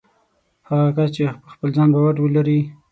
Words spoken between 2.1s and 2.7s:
ولري